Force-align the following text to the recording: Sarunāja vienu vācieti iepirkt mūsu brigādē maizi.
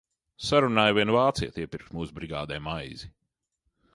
Sarunāja 0.45 0.95
vienu 0.97 1.15
vācieti 1.17 1.67
iepirkt 1.67 1.93
mūsu 1.99 2.17
brigādē 2.17 2.59
maizi. 2.71 3.13